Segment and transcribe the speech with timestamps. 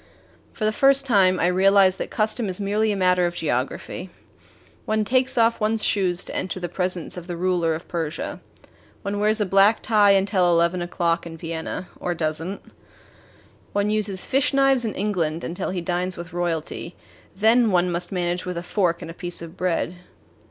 [0.51, 4.09] For the first time, I realized that custom is merely a matter of geography.
[4.85, 8.41] One takes off one's shoes to enter the presence of the ruler of Persia.
[9.03, 12.63] One wears a black tie until eleven o'clock in Vienna or does n't.
[13.73, 16.95] One uses fish knives in England until he dines with royalty
[17.35, 19.97] then one must manage with a fork and a piece of bread.